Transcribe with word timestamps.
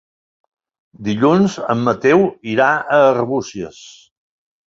Dilluns 1.07 1.57
en 1.73 1.83
Mateu 1.89 2.25
irà 2.55 2.69
a 2.95 2.99
Arbúcies. 3.13 3.83